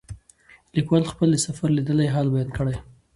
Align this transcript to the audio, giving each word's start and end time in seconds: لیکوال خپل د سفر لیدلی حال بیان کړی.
لیکوال 0.75 1.03
خپل 1.11 1.27
د 1.33 1.37
سفر 1.45 1.67
لیدلی 1.77 2.07
حال 2.13 2.27
بیان 2.33 2.49
کړی. 2.57 2.75